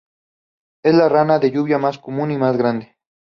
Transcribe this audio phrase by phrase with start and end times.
[0.83, 2.95] Es la rana de lluvia más común y más grande.